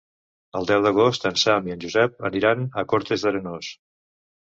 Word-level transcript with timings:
El 0.59 0.63
deu 0.69 0.79
d'agost 0.85 1.27
en 1.29 1.35
Sam 1.41 1.69
i 1.71 1.75
en 1.75 1.83
Josep 1.83 2.15
iran 2.39 2.65
a 2.83 2.85
Cortes 2.95 3.27
d'Arenós. 3.27 3.71